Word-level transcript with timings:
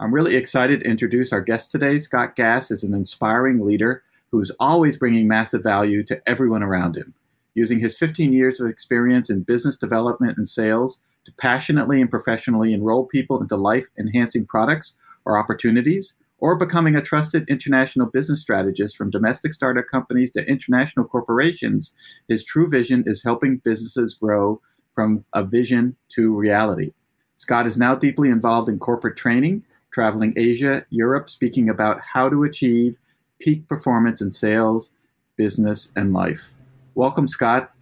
I'm 0.00 0.14
really 0.14 0.34
excited 0.34 0.80
to 0.80 0.86
introduce 0.86 1.30
our 1.30 1.42
guest 1.42 1.70
today. 1.70 1.98
Scott 1.98 2.34
Gass 2.34 2.70
is 2.70 2.82
an 2.82 2.94
inspiring 2.94 3.60
leader 3.60 4.02
who's 4.30 4.50
always 4.58 4.96
bringing 4.96 5.28
massive 5.28 5.62
value 5.62 6.02
to 6.04 6.26
everyone 6.26 6.62
around 6.62 6.96
him. 6.96 7.12
Using 7.52 7.78
his 7.78 7.98
15 7.98 8.32
years 8.32 8.60
of 8.60 8.66
experience 8.66 9.28
in 9.28 9.42
business 9.42 9.76
development 9.76 10.38
and 10.38 10.48
sales 10.48 11.02
to 11.26 11.32
passionately 11.32 12.00
and 12.00 12.10
professionally 12.10 12.72
enroll 12.72 13.04
people 13.04 13.42
into 13.42 13.56
life 13.56 13.88
enhancing 13.98 14.46
products 14.46 14.96
or 15.26 15.38
opportunities, 15.38 16.14
or 16.38 16.56
becoming 16.56 16.96
a 16.96 17.02
trusted 17.02 17.46
international 17.50 18.06
business 18.06 18.40
strategist 18.40 18.96
from 18.96 19.10
domestic 19.10 19.52
startup 19.52 19.86
companies 19.86 20.30
to 20.30 20.48
international 20.48 21.04
corporations, 21.04 21.92
his 22.26 22.42
true 22.42 22.66
vision 22.66 23.04
is 23.06 23.22
helping 23.22 23.58
businesses 23.58 24.14
grow 24.14 24.62
from 24.94 25.26
a 25.34 25.44
vision 25.44 25.94
to 26.08 26.34
reality. 26.34 26.94
Scott 27.36 27.66
is 27.66 27.76
now 27.76 27.94
deeply 27.94 28.30
involved 28.30 28.70
in 28.70 28.78
corporate 28.78 29.18
training 29.18 29.62
traveling 29.92 30.32
Asia, 30.36 30.84
Europe, 30.90 31.28
speaking 31.30 31.68
about 31.68 32.00
how 32.00 32.28
to 32.28 32.44
achieve 32.44 32.96
peak 33.38 33.66
performance 33.68 34.20
in 34.20 34.32
sales, 34.32 34.90
business, 35.36 35.92
and 35.96 36.12
life. 36.12 36.50
Welcome, 36.94 37.26
Scott. 37.26 37.72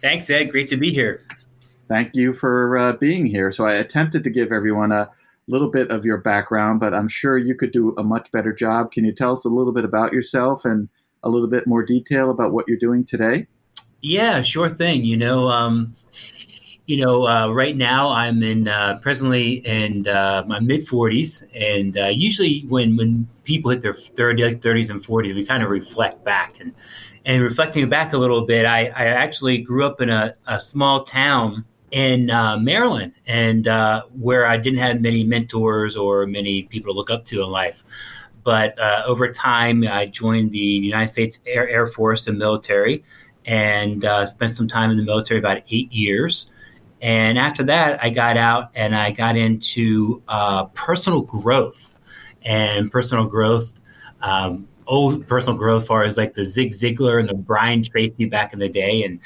Thanks, 0.00 0.28
Ed. 0.30 0.50
Great 0.50 0.68
to 0.70 0.76
be 0.76 0.92
here. 0.92 1.24
Thank 1.88 2.16
you 2.16 2.32
for 2.32 2.76
uh, 2.78 2.92
being 2.94 3.26
here. 3.26 3.52
So, 3.52 3.66
I 3.66 3.74
attempted 3.74 4.24
to 4.24 4.30
give 4.30 4.52
everyone 4.52 4.92
a 4.92 5.10
little 5.48 5.70
bit 5.70 5.90
of 5.90 6.04
your 6.04 6.18
background, 6.18 6.80
but 6.80 6.94
I'm 6.94 7.08
sure 7.08 7.36
you 7.38 7.54
could 7.54 7.72
do 7.72 7.94
a 7.96 8.02
much 8.02 8.30
better 8.32 8.52
job. 8.52 8.92
Can 8.92 9.04
you 9.04 9.12
tell 9.12 9.32
us 9.32 9.44
a 9.44 9.48
little 9.48 9.72
bit 9.72 9.84
about 9.84 10.12
yourself 10.12 10.64
and 10.64 10.88
a 11.22 11.28
little 11.28 11.48
bit 11.48 11.66
more 11.66 11.82
detail 11.82 12.30
about 12.30 12.52
what 12.52 12.66
you're 12.68 12.78
doing 12.78 13.04
today? 13.04 13.46
Yeah, 14.00 14.42
sure 14.42 14.68
thing. 14.68 15.04
You 15.04 15.16
know, 15.16 15.48
um, 15.48 15.94
you 16.92 17.02
know, 17.02 17.26
uh, 17.26 17.48
right 17.48 17.74
now 17.74 18.10
I'm 18.10 18.42
in 18.42 18.68
uh, 18.68 18.98
presently 19.00 19.66
in 19.66 20.06
uh, 20.06 20.44
my 20.46 20.60
mid 20.60 20.86
40s, 20.86 21.42
and 21.54 21.96
uh, 21.96 22.08
usually 22.08 22.66
when 22.68 22.98
when 22.98 23.26
people 23.44 23.70
hit 23.70 23.80
their 23.80 23.94
30s, 23.94 24.56
30s 24.56 24.90
and 24.90 25.02
40s, 25.02 25.34
we 25.34 25.46
kind 25.46 25.62
of 25.62 25.70
reflect 25.70 26.22
back 26.22 26.60
and 26.60 26.74
and 27.24 27.42
reflecting 27.42 27.88
back 27.88 28.12
a 28.12 28.18
little 28.18 28.44
bit. 28.44 28.66
I, 28.66 28.88
I 28.88 29.06
actually 29.06 29.56
grew 29.56 29.86
up 29.86 30.02
in 30.02 30.10
a, 30.10 30.34
a 30.46 30.60
small 30.60 31.04
town 31.04 31.64
in 31.92 32.30
uh, 32.30 32.58
Maryland, 32.58 33.14
and 33.26 33.66
uh, 33.66 34.02
where 34.20 34.44
I 34.44 34.58
didn't 34.58 34.80
have 34.80 35.00
many 35.00 35.24
mentors 35.24 35.96
or 35.96 36.26
many 36.26 36.64
people 36.64 36.92
to 36.92 36.96
look 36.98 37.10
up 37.10 37.24
to 37.26 37.42
in 37.42 37.48
life. 37.48 37.84
But 38.44 38.78
over 39.06 39.32
time, 39.32 39.82
I 39.88 40.04
joined 40.04 40.50
the 40.50 40.58
United 40.58 41.08
States 41.08 41.40
Air, 41.46 41.66
Air 41.70 41.86
Force 41.86 42.26
and 42.26 42.36
military, 42.36 43.02
and 43.46 44.04
spent 44.28 44.52
some 44.52 44.68
time 44.68 44.90
in 44.90 44.98
the 44.98 45.04
military 45.04 45.40
about 45.40 45.62
eight 45.70 45.90
years. 45.90 46.51
And 47.02 47.36
after 47.36 47.64
that, 47.64 48.02
I 48.02 48.10
got 48.10 48.36
out 48.36 48.70
and 48.76 48.96
I 48.96 49.10
got 49.10 49.36
into 49.36 50.22
uh, 50.28 50.66
personal 50.66 51.22
growth 51.22 51.96
and 52.42 52.90
personal 52.90 53.26
growth. 53.26 53.80
Um, 54.22 54.68
old 54.86 55.26
personal 55.26 55.58
growth, 55.58 55.86
far 55.86 56.04
as 56.04 56.16
like 56.16 56.34
the 56.34 56.44
Zig 56.44 56.70
Ziglar 56.70 57.18
and 57.18 57.28
the 57.28 57.34
Brian 57.34 57.82
Tracy 57.82 58.26
back 58.26 58.52
in 58.52 58.60
the 58.60 58.68
day, 58.68 59.02
and 59.02 59.18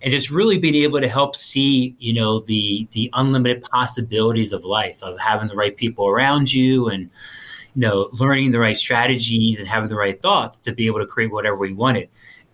and 0.00 0.12
just 0.12 0.30
really 0.30 0.58
being 0.58 0.76
able 0.76 1.00
to 1.00 1.08
help 1.08 1.34
see, 1.34 1.96
you 1.98 2.12
know, 2.12 2.40
the 2.40 2.86
the 2.92 3.10
unlimited 3.14 3.64
possibilities 3.64 4.52
of 4.52 4.64
life, 4.64 5.02
of 5.02 5.18
having 5.18 5.48
the 5.48 5.56
right 5.56 5.76
people 5.76 6.08
around 6.08 6.52
you, 6.52 6.88
and 6.88 7.10
you 7.74 7.80
know, 7.80 8.10
learning 8.12 8.52
the 8.52 8.60
right 8.60 8.76
strategies 8.76 9.58
and 9.58 9.66
having 9.66 9.88
the 9.88 9.96
right 9.96 10.22
thoughts 10.22 10.60
to 10.60 10.72
be 10.72 10.86
able 10.86 11.00
to 11.00 11.06
create 11.06 11.32
whatever 11.32 11.56
we 11.56 11.72
wanted 11.72 12.08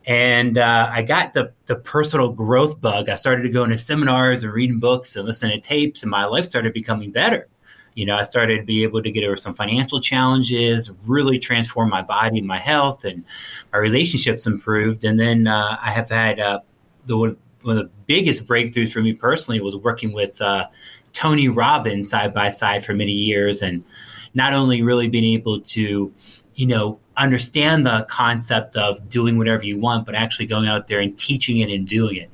and 0.06 0.56
uh, 0.56 0.90
I 0.92 1.02
got 1.02 1.34
the 1.34 1.52
the 1.66 1.76
personal 1.76 2.30
growth 2.30 2.80
bug. 2.80 3.08
I 3.08 3.16
started 3.16 3.42
to 3.42 3.50
go 3.50 3.64
into 3.64 3.78
seminars 3.78 4.44
and 4.44 4.52
reading 4.52 4.78
books 4.78 5.16
and 5.16 5.26
listening 5.26 5.60
to 5.60 5.66
tapes, 5.66 6.02
and 6.02 6.10
my 6.10 6.24
life 6.24 6.46
started 6.46 6.72
becoming 6.72 7.10
better. 7.10 7.48
You 7.94 8.06
know, 8.06 8.16
I 8.16 8.22
started 8.22 8.58
to 8.58 8.62
be 8.62 8.82
able 8.84 9.02
to 9.02 9.10
get 9.10 9.24
over 9.24 9.36
some 9.36 9.52
financial 9.52 10.00
challenges, 10.00 10.90
really 11.06 11.38
transform 11.38 11.90
my 11.90 12.02
body 12.02 12.38
and 12.38 12.46
my 12.46 12.58
health, 12.58 13.04
and 13.04 13.24
my 13.72 13.78
relationships 13.78 14.46
improved. 14.46 15.04
And 15.04 15.18
then 15.18 15.46
uh, 15.46 15.76
I 15.82 15.90
have 15.90 16.08
had 16.08 16.40
uh, 16.40 16.60
the 17.06 17.18
one 17.18 17.36
of 17.64 17.76
the 17.76 17.90
biggest 18.06 18.46
breakthroughs 18.46 18.92
for 18.92 19.02
me 19.02 19.12
personally 19.12 19.60
was 19.60 19.76
working 19.76 20.12
with 20.12 20.40
uh, 20.40 20.66
Tony 21.12 21.48
Robbins 21.48 22.08
side 22.08 22.32
by 22.32 22.48
side 22.48 22.86
for 22.86 22.94
many 22.94 23.12
years, 23.12 23.60
and 23.60 23.84
not 24.32 24.54
only 24.54 24.82
really 24.82 25.08
being 25.08 25.34
able 25.34 25.60
to, 25.60 26.14
you 26.54 26.66
know, 26.66 26.98
understand 27.16 27.86
the 27.86 28.06
concept 28.08 28.76
of 28.76 29.08
doing 29.08 29.38
whatever 29.38 29.64
you 29.64 29.78
want, 29.78 30.06
but 30.06 30.14
actually 30.14 30.46
going 30.46 30.68
out 30.68 30.86
there 30.86 31.00
and 31.00 31.16
teaching 31.18 31.58
it 31.58 31.70
and 31.70 31.86
doing 31.86 32.16
it. 32.16 32.30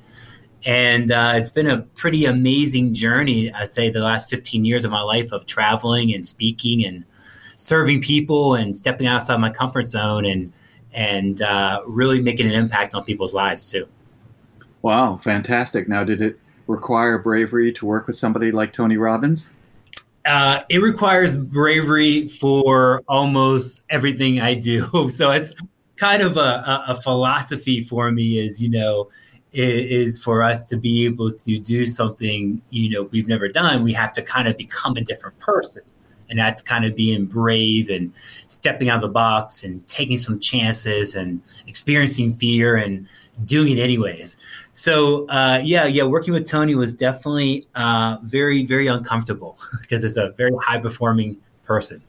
And 0.65 1.12
uh, 1.12 1.34
it's 1.37 1.50
been 1.50 1.69
a 1.69 1.82
pretty 1.82 2.25
amazing 2.25 2.94
journey, 2.94 3.53
I'd 3.53 3.71
say, 3.71 3.91
the 3.91 4.00
last 4.00 4.28
15 4.31 4.65
years 4.65 4.84
of 4.84 4.91
my 4.91 5.03
life 5.03 5.32
of 5.32 5.47
traveling 5.47 6.12
and 6.12 6.27
speaking 6.27 6.84
and 6.84 7.04
serving 7.56 8.03
people 8.03 8.54
and 8.54 8.77
stepping 8.77 9.06
outside 9.06 9.38
my 9.38 9.50
comfort 9.50 9.88
zone 9.88 10.25
and 10.25 10.53
and 10.93 11.43
uh, 11.43 11.83
really 11.87 12.21
making 12.21 12.47
an 12.47 12.53
impact 12.53 12.94
on 12.94 13.04
people's 13.04 13.34
lives 13.34 13.71
too. 13.71 13.87
Wow, 14.83 15.19
fantastic! 15.19 15.88
Now, 15.88 16.04
did 16.04 16.21
it 16.21 16.38
require 16.66 17.19
bravery 17.19 17.72
to 17.75 17.87
work 17.87 18.06
with 18.06 18.16
somebody 18.16 18.50
like 18.50 18.72
Tony 18.72 18.97
Robbins? 18.97 19.53
Uh, 20.27 20.63
it 20.69 20.79
requires 20.79 21.37
bravery 21.37 22.27
for 22.27 23.03
almost 23.09 23.83
everything 23.91 24.41
I 24.41 24.55
do. 24.55 24.87
So 25.11 25.31
it's 25.31 25.55
kind 25.97 26.23
of 26.23 26.37
a, 26.37 26.41
a, 26.41 26.85
a 26.89 27.01
philosophy 27.03 27.83
for 27.83 28.11
me 28.11 28.39
is, 28.39 28.61
you 28.61 28.69
know, 28.69 29.09
is, 29.53 30.23
for 30.23 30.43
us 30.43 30.65
to 30.65 30.77
be 30.77 31.05
able 31.05 31.33
to 31.33 31.59
do 31.59 31.87
something, 31.87 32.61
you 32.71 32.91
know, 32.91 33.05
we've 33.05 33.28
never 33.28 33.49
done. 33.49 33.83
We 33.83 33.93
have 33.95 34.13
to 34.15 34.23
kind 34.23 34.49
of 34.49 34.57
become 34.57 34.97
a 34.97 35.01
different 35.01 35.39
person. 35.39 35.83
And 36.29 36.39
that's 36.39 36.61
kind 36.61 36.84
of 36.84 36.97
being 36.97 37.27
brave 37.27 37.89
and 37.89 38.13
stepping 38.49 38.89
out 38.89 38.97
of 38.97 39.03
the 39.03 39.09
box 39.09 39.63
and 39.63 39.87
taking 39.87 40.19
some 40.19 40.41
chances 40.41 41.15
and 41.15 41.41
experiencing 41.69 42.34
fear 42.34 42.75
and 42.75 43.07
doing 43.44 43.77
it 43.77 43.80
anyways. 43.80 44.38
So 44.72 45.27
uh, 45.28 45.60
yeah, 45.62 45.86
yeah, 45.86 46.04
working 46.04 46.33
with 46.33 46.47
Tony 46.47 46.74
was 46.74 46.94
definitely 46.94 47.66
uh, 47.74 48.18
very, 48.22 48.65
very 48.65 48.86
uncomfortable 48.86 49.59
because 49.80 50.04
it's 50.04 50.16
a 50.16 50.30
very 50.36 50.53
high 50.62 50.78
performing 50.78 51.36
person. 51.65 52.03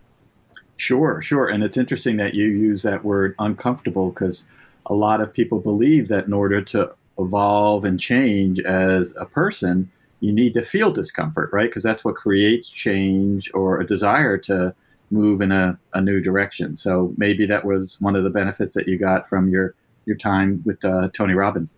Sure, 0.78 1.22
sure, 1.22 1.48
and 1.48 1.64
it's 1.64 1.78
interesting 1.78 2.18
that 2.18 2.36
you 2.36 2.46
use 2.46 2.84
that 2.84 3.04
word 3.04 3.34
uncomfortable 3.40 4.10
because 4.12 4.44
a 4.86 4.94
lot 4.94 5.22
of 5.22 5.34
people 5.34 5.60
believe 5.60 6.08
that 6.08 6.26
in 6.26 6.34
order 6.34 6.62
to 6.62 6.94
evolve 7.18 7.84
and 7.84 8.00
change 8.00 8.60
as 8.60 9.14
a 9.20 9.26
person, 9.26 9.90
you 10.20 10.32
need 10.32 10.54
to 10.54 10.62
feel 10.62 10.92
discomfort, 10.92 11.50
right? 11.52 11.70
Because 11.70 11.84
that's 11.84 12.06
what 12.06 12.16
creates 12.16 12.70
change 12.70 13.50
or 13.54 13.80
a 13.80 13.86
desire 13.86 14.38
to 14.38 14.74
move 15.10 15.42
in 15.42 15.52
a, 15.52 15.78
a 15.94 16.02
new 16.02 16.22
direction. 16.22 16.76
So 16.76 17.14
maybe 17.18 17.46
that 17.48 17.66
was 17.66 18.00
one 18.00 18.16
of 18.16 18.24
the 18.24 18.30
benefits 18.30 18.74
that 18.74 18.88
you 18.88 18.98
got 18.98 19.28
from 19.28 19.50
your 19.50 19.76
your 20.08 20.18
time 20.18 20.64
with 20.66 20.84
uh, 20.84 21.10
Tony 21.14 21.34
Robbins. 21.34 21.78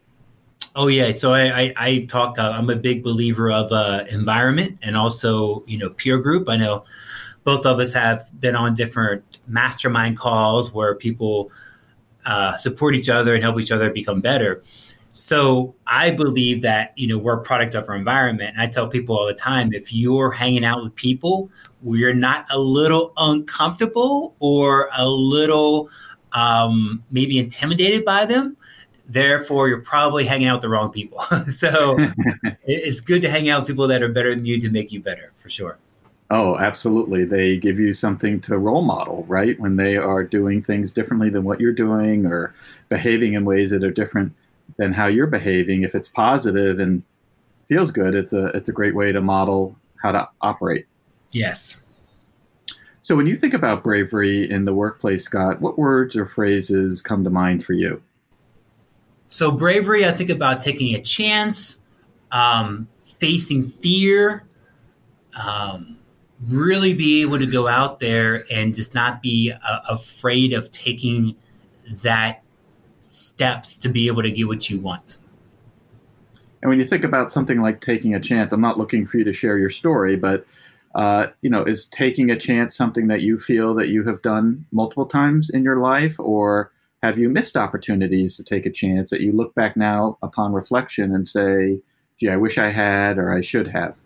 Oh 0.75 0.87
yeah, 0.87 1.11
so 1.11 1.33
I 1.33 1.61
I, 1.61 1.73
I 1.77 2.05
talk. 2.07 2.37
Uh, 2.37 2.53
I'm 2.55 2.69
a 2.69 2.75
big 2.75 3.03
believer 3.03 3.51
of 3.51 3.71
uh, 3.71 4.05
environment 4.09 4.79
and 4.83 4.95
also 4.95 5.63
you 5.67 5.77
know 5.77 5.89
peer 5.89 6.19
group. 6.19 6.47
I 6.47 6.57
know 6.57 6.85
both 7.43 7.65
of 7.65 7.79
us 7.79 7.91
have 7.93 8.29
been 8.39 8.55
on 8.55 8.75
different 8.75 9.23
mastermind 9.47 10.17
calls 10.17 10.71
where 10.71 10.93
people 10.95 11.51
uh, 12.25 12.55
support 12.57 12.93
each 12.95 13.09
other 13.09 13.33
and 13.33 13.43
help 13.43 13.59
each 13.59 13.71
other 13.71 13.89
become 13.89 14.21
better. 14.21 14.63
So 15.11 15.75
I 15.87 16.11
believe 16.11 16.61
that 16.61 16.93
you 16.95 17.07
know 17.07 17.17
we're 17.17 17.39
a 17.39 17.41
product 17.41 17.73
of 17.73 17.89
our 17.89 17.95
environment. 17.95 18.51
And 18.53 18.61
I 18.61 18.67
tell 18.67 18.87
people 18.87 19.17
all 19.17 19.25
the 19.25 19.33
time: 19.33 19.73
if 19.73 19.91
you're 19.91 20.31
hanging 20.31 20.63
out 20.63 20.83
with 20.83 20.95
people 20.95 21.49
where 21.81 21.97
you're 21.97 22.13
not 22.13 22.45
a 22.51 22.59
little 22.59 23.11
uncomfortable 23.17 24.35
or 24.39 24.89
a 24.95 25.07
little 25.07 25.89
um, 26.33 27.03
maybe 27.11 27.39
intimidated 27.39 28.05
by 28.05 28.25
them, 28.25 28.57
therefore 29.07 29.67
you're 29.67 29.81
probably 29.81 30.25
hanging 30.25 30.47
out 30.47 30.55
with 30.55 30.61
the 30.61 30.69
wrong 30.69 30.91
people. 30.91 31.19
so 31.47 31.97
it's 32.63 33.01
good 33.01 33.21
to 33.21 33.29
hang 33.29 33.49
out 33.49 33.61
with 33.61 33.67
people 33.67 33.87
that 33.87 34.03
are 34.03 34.09
better 34.09 34.35
than 34.35 34.45
you 34.45 34.59
to 34.59 34.69
make 34.69 34.91
you 34.91 35.01
better, 35.01 35.31
for 35.39 35.49
sure. 35.49 35.77
Oh, 36.31 36.57
absolutely. 36.57 37.25
They 37.25 37.57
give 37.57 37.79
you 37.79 37.93
something 37.93 38.39
to 38.41 38.57
role 38.57 38.83
model, 38.83 39.25
right? 39.27 39.59
When 39.59 39.77
they 39.77 39.97
are 39.97 40.23
doing 40.23 40.61
things 40.61 40.91
differently 40.91 41.31
than 41.31 41.43
what 41.43 41.59
you're 41.59 41.73
doing 41.73 42.27
or 42.27 42.53
behaving 42.87 43.33
in 43.33 43.45
ways 43.45 43.71
that 43.71 43.83
are 43.83 43.91
different 43.91 44.33
than 44.77 44.93
how 44.93 45.07
you're 45.07 45.27
behaving. 45.27 45.81
If 45.81 45.95
it's 45.95 46.07
positive 46.07 46.79
and 46.79 47.01
feels 47.67 47.89
good, 47.89 48.13
it's 48.13 48.33
a 48.33 48.47
it's 48.47 48.69
a 48.69 48.71
great 48.71 48.93
way 48.93 49.11
to 49.11 49.21
model 49.21 49.75
how 50.01 50.11
to 50.11 50.29
operate. 50.41 50.85
Yes. 51.31 51.79
So 53.01 53.15
when 53.15 53.27
you 53.27 53.35
think 53.35 53.53
about 53.53 53.83
bravery 53.83 54.49
in 54.49 54.65
the 54.65 54.73
workplace, 54.73 55.23
Scott, 55.23 55.61
what 55.61 55.77
words 55.77 56.15
or 56.15 56.25
phrases 56.25 57.01
come 57.01 57.23
to 57.23 57.29
mind 57.29 57.63
for 57.63 57.73
you? 57.73 58.01
So 59.29 59.51
bravery, 59.51 60.05
I 60.05 60.11
think 60.11 60.29
about 60.29 60.59
taking 60.59 60.95
a 60.95 61.01
chance, 61.01 61.79
um, 62.31 62.87
facing 63.05 63.63
fear, 63.63 64.47
um, 65.41 65.97
really 66.47 66.93
be 66.93 67.21
able 67.21 67.39
to 67.39 67.45
go 67.45 67.67
out 67.67 67.99
there 67.99 68.45
and 68.51 68.75
just 68.75 68.95
not 68.95 69.21
be 69.21 69.51
uh, 69.51 69.79
afraid 69.87 70.53
of 70.53 70.71
taking 70.71 71.35
that 72.01 72.43
steps 72.99 73.77
to 73.77 73.89
be 73.89 74.07
able 74.07 74.23
to 74.23 74.31
get 74.31 74.47
what 74.47 74.69
you 74.69 74.79
want. 74.79 75.17
And 76.61 76.69
when 76.69 76.79
you 76.79 76.85
think 76.85 77.03
about 77.03 77.31
something 77.31 77.61
like 77.61 77.81
taking 77.81 78.15
a 78.15 78.19
chance, 78.19 78.51
I'm 78.51 78.61
not 78.61 78.77
looking 78.77 79.07
for 79.07 79.17
you 79.17 79.23
to 79.23 79.33
share 79.33 79.57
your 79.57 79.69
story, 79.69 80.15
but 80.15 80.45
uh, 80.99 81.27
you 81.41 81.49
know, 81.49 81.63
is 81.63 81.87
taking 81.87 82.29
a 82.29 82.35
chance 82.35 82.75
something 82.75 83.07
that 83.07 83.21
you 83.21 83.39
feel 83.39 83.73
that 83.73 83.87
you 83.87 84.03
have 84.03 84.21
done 84.21 84.65
multiple 84.73 85.05
times 85.05 85.49
in 85.49 85.63
your 85.63 85.79
life, 85.79 86.19
or 86.19 86.73
have 87.01 87.17
you 87.17 87.29
missed 87.29 87.55
opportunities 87.55 88.35
to 88.35 88.43
take 88.43 88.65
a 88.65 88.69
chance 88.69 89.09
that 89.09 89.21
you 89.21 89.31
look 89.31 89.55
back 89.55 89.77
now 89.77 90.17
upon 90.21 90.51
reflection 90.51 91.15
and 91.15 91.25
say, 91.25 91.79
"Gee, 92.19 92.27
I 92.27 92.35
wish 92.35 92.57
I 92.57 92.67
had," 92.67 93.17
or 93.17 93.31
"I 93.31 93.39
should 93.39 93.67
have"? 93.67 93.97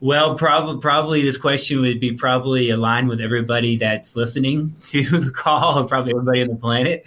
Well, 0.00 0.36
probably 0.36 0.80
probably 0.80 1.20
this 1.20 1.36
question 1.36 1.82
would 1.82 2.00
be 2.00 2.12
probably 2.12 2.70
aligned 2.70 3.10
with 3.10 3.20
everybody 3.20 3.76
that's 3.76 4.16
listening 4.16 4.74
to 4.84 5.02
the 5.02 5.30
call, 5.30 5.84
probably 5.84 6.12
everybody 6.12 6.40
on 6.40 6.48
the 6.48 6.56
planet. 6.56 7.04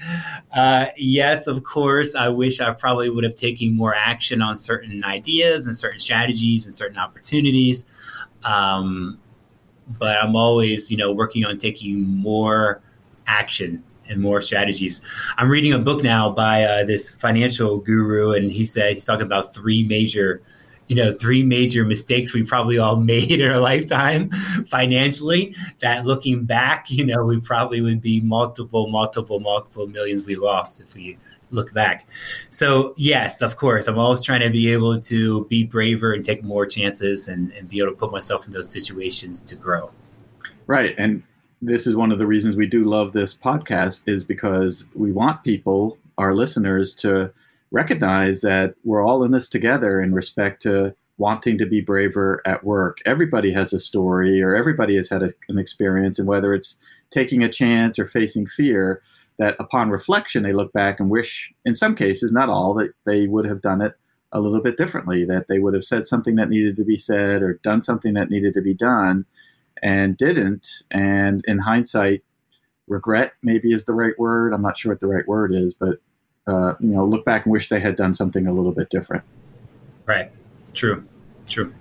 Uh, 0.53 0.87
yes, 0.97 1.47
of 1.47 1.63
course, 1.63 2.13
I 2.13 2.29
wish 2.29 2.59
I 2.59 2.73
probably 2.73 3.09
would 3.09 3.23
have 3.23 3.35
taken 3.35 3.75
more 3.75 3.95
action 3.95 4.43
on 4.43 4.55
certain 4.55 5.03
ideas 5.03 5.65
and 5.65 5.75
certain 5.75 5.99
strategies 5.99 6.67
and 6.67 6.75
certain 6.75 6.99
opportunities. 6.99 7.87
Um, 8.43 9.19
but 9.97 10.17
I'm 10.17 10.35
always, 10.35 10.91
you 10.91 10.97
know, 10.97 11.11
working 11.11 11.45
on 11.45 11.57
taking 11.57 12.03
more 12.03 12.81
action 13.27 13.83
and 14.07 14.21
more 14.21 14.41
strategies. 14.41 15.01
I'm 15.37 15.49
reading 15.49 15.73
a 15.73 15.79
book 15.79 16.03
now 16.03 16.29
by 16.29 16.63
uh, 16.63 16.83
this 16.83 17.09
financial 17.11 17.77
guru, 17.77 18.33
and 18.33 18.51
he 18.51 18.65
said 18.65 18.93
he's 18.93 19.05
talking 19.05 19.25
about 19.25 19.53
three 19.53 19.87
major 19.87 20.41
you 20.87 20.95
know 20.95 21.13
three 21.13 21.43
major 21.43 21.85
mistakes 21.85 22.33
we 22.33 22.43
probably 22.43 22.77
all 22.77 22.95
made 22.99 23.31
in 23.31 23.49
our 23.49 23.59
lifetime 23.59 24.29
financially 24.67 25.55
that 25.79 26.05
looking 26.05 26.43
back 26.43 26.89
you 26.89 27.05
know 27.05 27.23
we 27.23 27.39
probably 27.39 27.79
would 27.79 28.01
be 28.01 28.19
multiple 28.21 28.87
multiple 28.87 29.39
multiple 29.39 29.87
millions 29.87 30.25
we 30.25 30.33
lost 30.33 30.81
if 30.81 30.95
we 30.95 31.15
look 31.51 31.73
back 31.73 32.07
so 32.49 32.93
yes 32.97 33.41
of 33.41 33.55
course 33.55 33.87
i'm 33.87 33.97
always 33.97 34.23
trying 34.23 34.41
to 34.41 34.49
be 34.49 34.71
able 34.71 34.99
to 34.99 35.45
be 35.45 35.63
braver 35.63 36.13
and 36.13 36.25
take 36.25 36.43
more 36.43 36.65
chances 36.65 37.27
and, 37.27 37.51
and 37.53 37.67
be 37.67 37.79
able 37.79 37.91
to 37.91 37.97
put 37.97 38.11
myself 38.11 38.45
in 38.45 38.51
those 38.51 38.71
situations 38.71 39.41
to 39.41 39.55
grow 39.55 39.91
right 40.67 40.95
and 40.97 41.23
this 41.61 41.85
is 41.85 41.95
one 41.95 42.11
of 42.11 42.19
the 42.19 42.27
reasons 42.27 42.55
we 42.55 42.67
do 42.67 42.85
love 42.85 43.11
this 43.11 43.33
podcast 43.33 44.03
is 44.07 44.23
because 44.23 44.85
we 44.95 45.11
want 45.11 45.43
people 45.43 45.97
our 46.17 46.33
listeners 46.33 46.93
to 46.93 47.31
recognize 47.71 48.41
that 48.41 48.75
we're 48.83 49.05
all 49.05 49.23
in 49.23 49.31
this 49.31 49.47
together 49.47 50.01
in 50.01 50.13
respect 50.13 50.61
to 50.61 50.93
wanting 51.17 51.57
to 51.57 51.65
be 51.65 51.81
braver 51.81 52.41
at 52.45 52.63
work. 52.63 52.99
Everybody 53.05 53.51
has 53.51 53.73
a 53.73 53.79
story 53.79 54.41
or 54.41 54.55
everybody 54.55 54.95
has 54.95 55.09
had 55.09 55.21
a, 55.21 55.31
an 55.49 55.59
experience, 55.59 56.17
and 56.17 56.27
whether 56.27 56.53
it's 56.53 56.77
taking 57.11 57.43
a 57.43 57.49
chance 57.49 57.99
or 57.99 58.05
facing 58.05 58.47
fear, 58.47 59.01
that 59.39 59.55
upon 59.59 59.89
reflection, 59.89 60.43
they 60.43 60.53
look 60.53 60.71
back 60.73 60.99
and 60.99 61.09
wish, 61.09 61.51
in 61.65 61.73
some 61.73 61.95
cases, 61.95 62.31
not 62.31 62.49
all, 62.49 62.73
that 62.75 62.91
they 63.05 63.25
would 63.25 63.45
have 63.45 63.61
done 63.61 63.81
it 63.81 63.93
a 64.31 64.39
little 64.39 64.61
bit 64.61 64.77
differently, 64.77 65.25
that 65.25 65.47
they 65.47 65.59
would 65.59 65.73
have 65.73 65.83
said 65.83 66.05
something 66.05 66.35
that 66.35 66.49
needed 66.49 66.75
to 66.75 66.83
be 66.83 66.97
said 66.97 67.41
or 67.41 67.53
done 67.63 67.81
something 67.81 68.13
that 68.13 68.29
needed 68.29 68.53
to 68.53 68.61
be 68.61 68.73
done 68.73 69.25
and 69.81 70.17
didn't. 70.17 70.83
And 70.91 71.43
in 71.47 71.57
hindsight, 71.57 72.21
regret 72.87 73.33
maybe 73.41 73.71
is 73.71 73.85
the 73.85 73.93
right 73.93 74.17
word. 74.19 74.53
I'm 74.53 74.61
not 74.61 74.77
sure 74.77 74.91
what 74.91 74.99
the 74.99 75.07
right 75.07 75.27
word 75.27 75.55
is, 75.55 75.73
but 75.73 75.99
uh, 76.45 76.73
you 76.79 76.89
know, 76.89 77.05
look 77.05 77.25
back 77.25 77.45
and 77.45 77.51
wish 77.51 77.69
they 77.69 77.79
had 77.79 77.95
done 77.95 78.13
something 78.13 78.45
a 78.45 78.51
little 78.51 78.71
bit 78.71 78.89
different. 78.89 79.23
Right. 80.05 80.31
True. 80.73 81.07
True. 81.47 81.73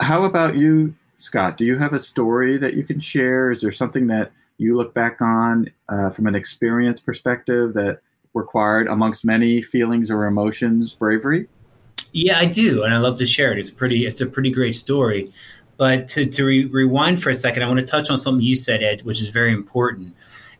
How 0.00 0.24
about 0.24 0.56
you, 0.56 0.94
Scott? 1.16 1.56
Do 1.56 1.64
you 1.64 1.76
have 1.76 1.92
a 1.92 2.00
story 2.00 2.58
that 2.58 2.74
you 2.74 2.84
can 2.84 3.00
share? 3.00 3.50
Is 3.50 3.60
there 3.60 3.72
something 3.72 4.08
that 4.08 4.32
you 4.58 4.76
look 4.76 4.92
back 4.92 5.22
on 5.22 5.70
uh, 5.88 6.10
from 6.10 6.26
an 6.26 6.34
experience 6.34 7.00
perspective 7.00 7.74
that 7.74 8.00
required, 8.34 8.88
amongst 8.88 9.24
many 9.24 9.62
feelings 9.62 10.10
or 10.10 10.26
emotions, 10.26 10.94
bravery? 10.94 11.48
Yeah, 12.12 12.38
I 12.38 12.46
do, 12.46 12.82
and 12.82 12.92
I 12.92 12.98
love 12.98 13.18
to 13.18 13.26
share 13.26 13.52
it. 13.52 13.58
It's 13.58 13.70
pretty. 13.70 14.06
It's 14.06 14.20
a 14.20 14.26
pretty 14.26 14.50
great 14.50 14.74
story. 14.74 15.32
But 15.76 16.08
to, 16.08 16.26
to 16.26 16.44
re- 16.44 16.64
rewind 16.64 17.22
for 17.22 17.30
a 17.30 17.34
second, 17.34 17.62
I 17.62 17.68
want 17.68 17.78
to 17.78 17.86
touch 17.86 18.10
on 18.10 18.18
something 18.18 18.44
you 18.44 18.56
said, 18.56 18.82
Ed, 18.82 19.02
which 19.02 19.20
is 19.20 19.28
very 19.28 19.52
important 19.52 20.14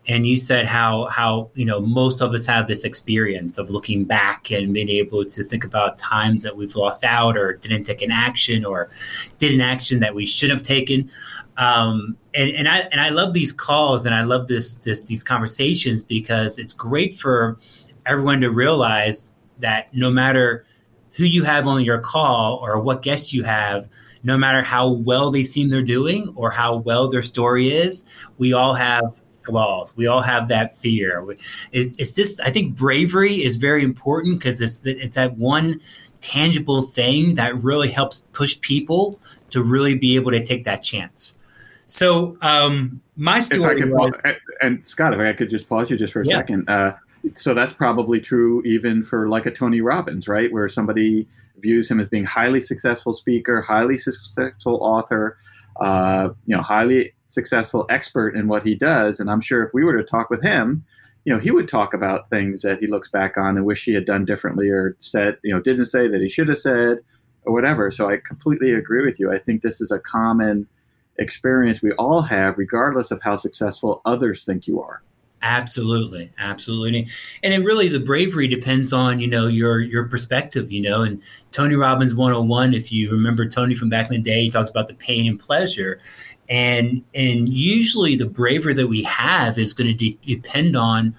and 0.08 0.26
you 0.26 0.38
said 0.38 0.64
how 0.64 1.04
how 1.06 1.50
you 1.54 1.64
know 1.64 1.80
most 1.80 2.22
of 2.22 2.32
us 2.32 2.46
have 2.46 2.66
this 2.66 2.84
experience 2.84 3.58
of 3.58 3.68
looking 3.68 4.04
back 4.04 4.50
and 4.50 4.72
being 4.72 4.88
able 4.88 5.24
to 5.24 5.44
think 5.44 5.64
about 5.64 5.98
times 5.98 6.42
that 6.42 6.56
we've 6.56 6.74
lost 6.74 7.04
out 7.04 7.36
or 7.36 7.54
didn't 7.54 7.84
take 7.84 8.00
an 8.00 8.10
action 8.10 8.64
or 8.64 8.90
did 9.38 9.52
an 9.52 9.60
action 9.60 10.00
that 10.00 10.14
we 10.14 10.24
should 10.24 10.50
have 10.50 10.62
taken. 10.62 11.10
Um, 11.58 12.16
and, 12.34 12.50
and 12.50 12.68
I 12.68 12.78
and 12.90 13.00
I 13.00 13.10
love 13.10 13.34
these 13.34 13.52
calls 13.52 14.06
and 14.06 14.14
I 14.14 14.22
love 14.22 14.48
this 14.48 14.74
this 14.74 15.02
these 15.02 15.22
conversations 15.22 16.04
because 16.04 16.58
it's 16.58 16.72
great 16.72 17.14
for 17.14 17.58
everyone 18.06 18.40
to 18.40 18.50
realize 18.50 19.34
that 19.58 19.92
no 19.94 20.10
matter 20.10 20.64
who 21.12 21.24
you 21.24 21.44
have 21.44 21.66
on 21.66 21.84
your 21.84 21.98
call 21.98 22.56
or 22.56 22.80
what 22.80 23.02
guests 23.02 23.32
you 23.34 23.42
have 23.42 23.88
no 24.24 24.36
matter 24.36 24.62
how 24.62 24.88
well 24.88 25.30
they 25.30 25.44
seem 25.44 25.68
they're 25.68 25.82
doing 25.82 26.32
or 26.36 26.50
how 26.50 26.76
well 26.76 27.08
their 27.08 27.22
story 27.22 27.70
is 27.70 28.04
we 28.38 28.52
all 28.52 28.74
have 28.74 29.20
flaws. 29.48 29.96
We 29.96 30.06
all 30.06 30.20
have 30.20 30.48
that 30.48 30.76
fear. 30.76 31.26
It's, 31.72 31.96
it's 31.98 32.12
just, 32.12 32.40
I 32.42 32.50
think 32.50 32.76
bravery 32.76 33.42
is 33.42 33.56
very 33.56 33.82
important 33.82 34.38
because 34.38 34.60
it's, 34.60 34.84
it's 34.86 35.16
that 35.16 35.36
one 35.36 35.80
tangible 36.20 36.82
thing 36.82 37.34
that 37.36 37.62
really 37.62 37.90
helps 37.90 38.22
push 38.32 38.60
people 38.60 39.18
to 39.50 39.62
really 39.62 39.94
be 39.94 40.16
able 40.16 40.30
to 40.30 40.44
take 40.44 40.64
that 40.64 40.82
chance. 40.82 41.34
So, 41.86 42.36
um, 42.42 43.00
my 43.16 43.40
story 43.40 43.82
was, 43.84 44.12
and 44.60 44.86
Scott, 44.86 45.14
if 45.14 45.20
I 45.20 45.32
could 45.32 45.50
just 45.50 45.68
pause 45.68 45.90
you 45.90 45.96
just 45.96 46.12
for 46.12 46.20
a 46.20 46.26
yeah. 46.26 46.36
second. 46.36 46.68
Uh, 46.68 46.94
so 47.34 47.54
that's 47.54 47.72
probably 47.72 48.20
true 48.20 48.62
even 48.64 49.02
for 49.02 49.28
like 49.28 49.46
a 49.46 49.50
Tony 49.50 49.80
Robbins, 49.80 50.28
right? 50.28 50.52
Where 50.52 50.68
somebody 50.68 51.26
views 51.58 51.90
him 51.90 51.98
as 51.98 52.08
being 52.08 52.24
highly 52.24 52.60
successful 52.60 53.12
speaker, 53.12 53.60
highly 53.60 53.98
successful 53.98 54.78
author, 54.82 55.38
uh, 55.80 56.30
you 56.46 56.54
know, 56.56 56.62
highly 56.62 57.12
successful 57.28 57.86
expert 57.88 58.34
in 58.34 58.48
what 58.48 58.66
he 58.66 58.74
does. 58.74 59.20
And 59.20 59.30
I'm 59.30 59.40
sure 59.40 59.62
if 59.62 59.72
we 59.72 59.84
were 59.84 59.96
to 59.96 60.02
talk 60.02 60.30
with 60.30 60.42
him, 60.42 60.84
you 61.24 61.32
know, 61.32 61.38
he 61.38 61.50
would 61.50 61.68
talk 61.68 61.94
about 61.94 62.30
things 62.30 62.62
that 62.62 62.80
he 62.80 62.86
looks 62.86 63.08
back 63.08 63.36
on 63.36 63.56
and 63.56 63.64
wish 63.64 63.84
he 63.84 63.94
had 63.94 64.06
done 64.06 64.24
differently 64.24 64.70
or 64.70 64.96
said, 64.98 65.38
you 65.44 65.54
know, 65.54 65.60
didn't 65.60 65.84
say 65.84 66.08
that 66.08 66.20
he 66.20 66.28
should 66.28 66.48
have 66.48 66.58
said 66.58 66.98
or 67.44 67.52
whatever. 67.52 67.90
So 67.90 68.08
I 68.08 68.16
completely 68.16 68.72
agree 68.72 69.04
with 69.04 69.20
you. 69.20 69.30
I 69.30 69.38
think 69.38 69.62
this 69.62 69.80
is 69.80 69.90
a 69.90 69.98
common 69.98 70.66
experience 71.18 71.82
we 71.82 71.92
all 71.92 72.22
have, 72.22 72.56
regardless 72.56 73.10
of 73.10 73.20
how 73.22 73.36
successful 73.36 74.00
others 74.04 74.44
think 74.44 74.66
you 74.66 74.80
are. 74.80 75.02
Absolutely, 75.40 76.32
absolutely, 76.38 77.06
and 77.44 77.54
it 77.54 77.58
really 77.58 77.88
the 77.88 78.00
bravery 78.00 78.48
depends 78.48 78.92
on 78.92 79.20
you 79.20 79.28
know 79.28 79.46
your 79.46 79.78
your 79.78 80.02
perspective, 80.08 80.72
you 80.72 80.80
know. 80.80 81.02
And 81.02 81.22
Tony 81.52 81.76
Robbins 81.76 82.12
101, 82.12 82.74
if 82.74 82.90
you 82.90 83.12
remember 83.12 83.48
Tony 83.48 83.76
from 83.76 83.88
back 83.88 84.10
in 84.10 84.16
the 84.16 84.22
day, 84.22 84.42
he 84.42 84.50
talks 84.50 84.68
about 84.68 84.88
the 84.88 84.94
pain 84.94 85.28
and 85.28 85.38
pleasure, 85.38 86.00
and 86.48 87.02
and 87.14 87.48
usually 87.48 88.16
the 88.16 88.26
bravery 88.26 88.74
that 88.74 88.86
we 88.86 89.02
have 89.02 89.58
is 89.58 89.72
going 89.72 89.88
to 89.88 89.94
de- 89.94 90.18
depend 90.24 90.76
on 90.76 91.14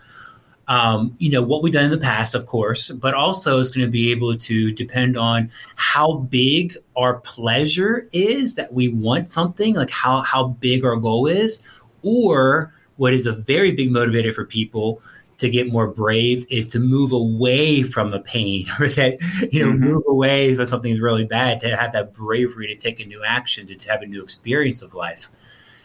um, 0.69 1.15
you 1.17 1.31
know, 1.31 1.41
what 1.41 1.63
we've 1.63 1.74
done 1.74 1.86
in 1.86 1.91
the 1.91 1.98
past, 1.98 2.36
of 2.36 2.45
course, 2.45 2.91
but 2.91 3.15
also 3.15 3.59
it's 3.59 3.69
going 3.69 3.88
to 3.88 3.91
be 3.91 4.12
able 4.12 4.38
to 4.38 4.71
depend 4.71 5.17
on 5.17 5.50
how 5.77 6.13
big 6.13 6.77
our 6.95 7.15
pleasure 7.21 8.07
is 8.13 8.53
that 8.53 8.71
we 8.71 8.88
want 8.88 9.31
something, 9.31 9.74
like 9.74 9.89
how, 9.89 10.21
how 10.21 10.50
big 10.50 10.86
our 10.86 10.95
goal 10.95 11.25
is, 11.25 11.65
or 12.03 12.71
what 12.98 13.15
is 13.15 13.25
a 13.25 13.33
very 13.33 13.71
big 13.71 13.89
motivator 13.89 14.31
for 14.31 14.45
people 14.45 15.01
to 15.39 15.50
get 15.50 15.72
more 15.72 15.88
brave 15.88 16.46
is 16.50 16.67
to 16.67 16.79
move 16.79 17.12
away 17.12 17.81
from 17.81 18.13
a 18.13 18.19
pain 18.19 18.67
or 18.79 18.88
that 18.89 19.17
you 19.51 19.65
know 19.65 19.72
mm-hmm. 19.72 19.84
move 19.84 20.03
away 20.08 20.55
from 20.55 20.65
something 20.65 21.00
really 21.00 21.25
bad 21.25 21.60
to 21.62 21.75
have 21.75 21.91
that 21.93 22.13
bravery 22.13 22.67
to 22.67 22.75
take 22.75 23.00
a 23.00 23.05
new 23.05 23.24
action 23.24 23.67
to, 23.67 23.75
to 23.75 23.91
have 23.91 24.01
a 24.01 24.05
new 24.05 24.22
experience 24.22 24.81
of 24.81 24.93
life. 24.93 25.29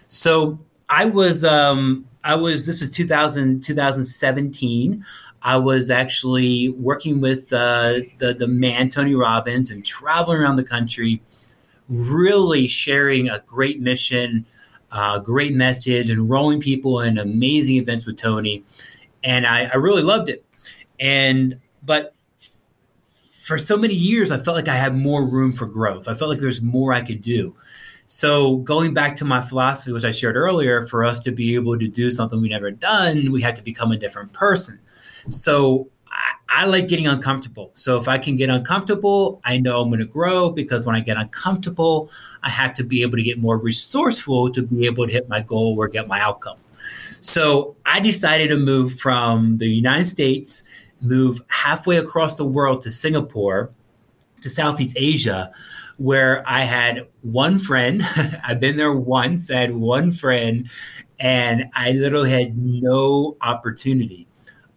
So 0.08 0.58
i 0.88 1.04
was 1.04 1.44
um 1.44 2.06
i 2.24 2.34
was 2.34 2.66
this 2.66 2.82
is 2.82 2.90
2000 2.90 3.62
2017 3.62 5.04
i 5.42 5.56
was 5.56 5.90
actually 5.90 6.68
working 6.70 7.20
with 7.20 7.52
uh, 7.52 7.94
the 8.18 8.34
the 8.34 8.48
man 8.48 8.88
tony 8.88 9.14
robbins 9.14 9.70
and 9.70 9.84
traveling 9.84 10.38
around 10.38 10.56
the 10.56 10.64
country 10.64 11.22
really 11.88 12.66
sharing 12.68 13.28
a 13.28 13.40
great 13.40 13.80
mission 13.80 14.44
uh, 14.92 15.18
great 15.18 15.54
message 15.54 16.08
enrolling 16.08 16.60
people 16.60 17.00
in 17.00 17.18
amazing 17.18 17.76
events 17.76 18.06
with 18.06 18.16
tony 18.16 18.62
and 19.24 19.46
I, 19.46 19.64
I 19.64 19.76
really 19.76 20.02
loved 20.02 20.28
it. 20.28 20.44
And 21.00 21.58
but 21.82 22.14
for 23.42 23.58
so 23.58 23.76
many 23.76 23.94
years, 23.94 24.30
I 24.30 24.38
felt 24.38 24.56
like 24.56 24.68
I 24.68 24.76
had 24.76 24.96
more 24.96 25.26
room 25.26 25.52
for 25.52 25.66
growth. 25.66 26.06
I 26.06 26.14
felt 26.14 26.30
like 26.30 26.38
there's 26.38 26.62
more 26.62 26.92
I 26.92 27.02
could 27.02 27.20
do. 27.20 27.54
So 28.06 28.58
going 28.58 28.94
back 28.94 29.16
to 29.16 29.24
my 29.24 29.40
philosophy, 29.40 29.92
which 29.92 30.04
I 30.04 30.10
shared 30.10 30.36
earlier, 30.36 30.86
for 30.86 31.04
us 31.04 31.20
to 31.24 31.32
be 31.32 31.54
able 31.54 31.78
to 31.78 31.88
do 31.88 32.10
something 32.10 32.40
we 32.40 32.48
never 32.48 32.70
done, 32.70 33.32
we 33.32 33.42
had 33.42 33.56
to 33.56 33.62
become 33.62 33.92
a 33.92 33.96
different 33.96 34.32
person. 34.32 34.78
So 35.30 35.88
I, 36.10 36.62
I 36.62 36.66
like 36.66 36.88
getting 36.88 37.06
uncomfortable. 37.06 37.70
So 37.74 37.98
if 37.98 38.08
I 38.08 38.18
can 38.18 38.36
get 38.36 38.50
uncomfortable, 38.50 39.40
I 39.44 39.56
know 39.58 39.80
I'm 39.80 39.88
going 39.88 40.00
to 40.00 40.06
grow 40.06 40.50
because 40.50 40.86
when 40.86 40.94
I 40.94 41.00
get 41.00 41.16
uncomfortable, 41.16 42.10
I 42.42 42.50
have 42.50 42.74
to 42.76 42.84
be 42.84 43.02
able 43.02 43.16
to 43.16 43.22
get 43.22 43.38
more 43.38 43.58
resourceful 43.58 44.52
to 44.52 44.62
be 44.62 44.86
able 44.86 45.06
to 45.06 45.12
hit 45.12 45.28
my 45.28 45.40
goal 45.40 45.74
or 45.78 45.88
get 45.88 46.06
my 46.06 46.20
outcome. 46.20 46.58
So 47.20 47.76
I 47.86 48.00
decided 48.00 48.48
to 48.48 48.56
move 48.56 48.98
from 48.98 49.56
the 49.58 49.68
United 49.68 50.06
States, 50.06 50.62
move 51.00 51.40
halfway 51.48 51.96
across 51.96 52.36
the 52.36 52.44
world 52.44 52.82
to 52.82 52.90
Singapore, 52.90 53.70
to 54.40 54.50
Southeast 54.50 54.96
Asia, 54.98 55.52
where 55.96 56.42
I 56.46 56.62
had 56.62 57.06
one 57.22 57.58
friend. 57.58 58.02
I've 58.44 58.60
been 58.60 58.76
there 58.76 58.92
once, 58.92 59.50
I 59.50 59.60
had 59.60 59.74
one 59.74 60.12
friend, 60.12 60.68
and 61.18 61.66
I 61.74 61.92
literally 61.92 62.30
had 62.30 62.58
no 62.58 63.36
opportunity. 63.40 64.26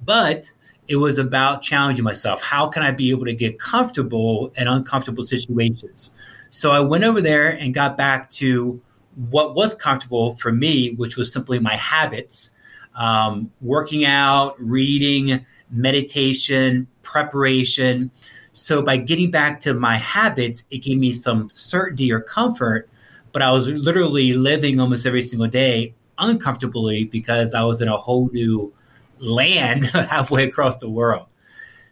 But 0.03 0.51
it 0.87 0.97
was 0.97 1.17
about 1.17 1.61
challenging 1.61 2.05
myself. 2.05 2.41
How 2.41 2.67
can 2.67 2.83
I 2.83 2.91
be 2.91 3.09
able 3.09 3.25
to 3.25 3.33
get 3.33 3.59
comfortable 3.59 4.53
in 4.55 4.67
uncomfortable 4.67 5.25
situations? 5.25 6.13
So 6.49 6.71
I 6.71 6.79
went 6.79 7.03
over 7.03 7.19
there 7.19 7.49
and 7.49 7.73
got 7.73 7.97
back 7.97 8.29
to 8.31 8.81
what 9.17 9.55
was 9.55 9.73
comfortable 9.73 10.35
for 10.37 10.51
me, 10.51 10.91
which 10.91 11.17
was 11.17 11.33
simply 11.33 11.59
my 11.59 11.75
habits, 11.75 12.53
um, 12.95 13.51
working 13.61 14.05
out, 14.05 14.55
reading, 14.59 15.45
meditation, 15.71 16.87
preparation. 17.01 18.11
So 18.53 18.81
by 18.81 18.97
getting 18.97 19.31
back 19.31 19.59
to 19.61 19.73
my 19.73 19.97
habits, 19.97 20.65
it 20.69 20.79
gave 20.79 20.97
me 20.99 21.13
some 21.13 21.49
certainty 21.53 22.11
or 22.11 22.21
comfort. 22.21 22.89
But 23.31 23.41
I 23.41 23.51
was 23.51 23.67
literally 23.67 24.33
living 24.33 24.79
almost 24.79 25.05
every 25.05 25.21
single 25.21 25.47
day 25.47 25.93
uncomfortably 26.17 27.03
because 27.05 27.53
I 27.53 27.63
was 27.63 27.81
in 27.81 27.87
a 27.87 27.97
whole 27.97 28.29
new 28.31 28.73
land 29.19 29.85
halfway 29.93 30.43
across 30.43 30.77
the 30.77 30.89
world. 30.89 31.25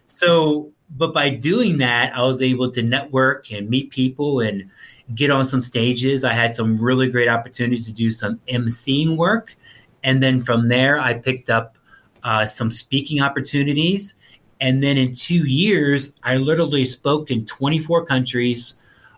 So, 0.05 0.72
but 0.89 1.13
by 1.13 1.29
doing 1.29 1.79
that, 1.79 2.15
I 2.15 2.22
was 2.24 2.41
able 2.41 2.72
to 2.72 2.84
network 2.84 3.51
and 3.51 3.70
meet 3.70 3.89
people 3.89 4.39
and 4.39 4.70
get 5.13 5.29
on 5.29 5.45
some 5.45 5.62
stages. 5.62 6.24
I 6.24 6.33
had 6.33 6.55
some 6.55 6.77
really 6.77 7.09
great 7.09 7.27
opportunities 7.27 7.85
to 7.85 7.93
do 7.93 8.12
some 8.12 8.39
emceeing 8.47 9.17
work. 9.17 9.55
And 10.03 10.21
then 10.24 10.41
from 10.41 10.67
there, 10.67 11.00
I 11.00 11.13
picked 11.15 11.50
up 11.50 11.77
uh, 12.24 12.47
some 12.47 12.71
speaking 12.71 13.21
opportunities. 13.21 14.15
And 14.59 14.81
then 14.81 14.97
in 14.97 15.13
two 15.13 15.45
years, 15.45 16.13
I 16.24 16.38
literally 16.38 16.85
spoke 16.85 17.29
in 17.29 17.45
24 17.45 18.05
countries, 18.05 18.75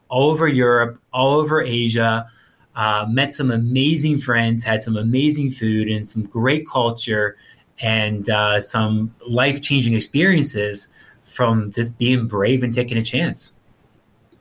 all 0.09 0.31
over 0.31 0.47
Europe, 0.47 0.99
all 1.13 1.35
over 1.39 1.61
Asia, 1.61 2.29
uh, 2.75 3.05
met 3.09 3.33
some 3.33 3.51
amazing 3.51 4.19
friends, 4.19 4.63
had 4.63 4.81
some 4.81 4.97
amazing 4.97 5.51
food 5.51 5.87
and 5.87 6.09
some 6.09 6.23
great 6.23 6.67
culture 6.67 7.37
and 7.79 8.29
uh, 8.29 8.61
some 8.61 9.13
life 9.27 9.61
changing 9.61 9.93
experiences 9.93 10.89
from 11.23 11.71
just 11.71 11.97
being 11.97 12.27
brave 12.27 12.63
and 12.63 12.73
taking 12.73 12.97
a 12.97 13.03
chance. 13.03 13.53